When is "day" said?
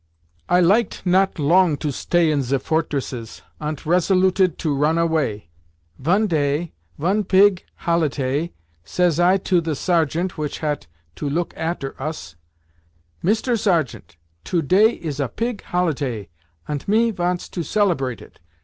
6.25-6.73, 14.63-14.89